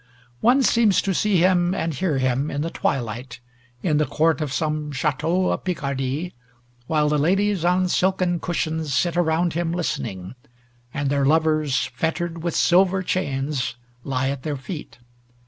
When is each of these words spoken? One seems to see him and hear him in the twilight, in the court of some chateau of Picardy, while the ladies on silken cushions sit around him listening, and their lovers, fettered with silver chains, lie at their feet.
One 0.39 0.63
seems 0.63 0.99
to 1.03 1.13
see 1.13 1.37
him 1.37 1.75
and 1.75 1.93
hear 1.93 2.17
him 2.17 2.49
in 2.49 2.61
the 2.61 2.71
twilight, 2.71 3.39
in 3.83 3.97
the 3.97 4.07
court 4.07 4.41
of 4.41 4.51
some 4.51 4.91
chateau 4.91 5.49
of 5.51 5.63
Picardy, 5.63 6.33
while 6.87 7.07
the 7.07 7.19
ladies 7.19 7.63
on 7.63 7.87
silken 7.87 8.39
cushions 8.39 8.95
sit 8.95 9.15
around 9.15 9.53
him 9.53 9.71
listening, 9.71 10.33
and 10.91 11.11
their 11.11 11.23
lovers, 11.23 11.85
fettered 11.93 12.41
with 12.41 12.55
silver 12.55 13.03
chains, 13.03 13.75
lie 14.03 14.29
at 14.29 14.41
their 14.41 14.57
feet. 14.57 14.97